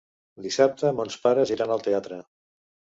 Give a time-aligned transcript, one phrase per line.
[0.45, 2.23] Dissabte mons pares iran al teatre.